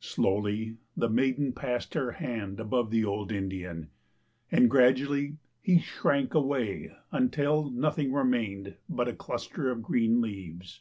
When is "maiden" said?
1.08-1.52